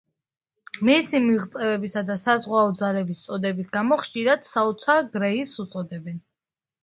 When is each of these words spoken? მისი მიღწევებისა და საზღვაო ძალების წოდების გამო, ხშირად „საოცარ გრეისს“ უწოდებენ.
მისი 0.87 1.19
მიღწევებისა 1.25 2.01
და 2.07 2.15
საზღვაო 2.21 2.71
ძალების 2.79 3.21
წოდების 3.27 3.69
გამო, 3.77 3.99
ხშირად 4.05 4.49
„საოცარ 4.53 5.03
გრეისს“ 5.17 5.57
უწოდებენ. 5.65 6.19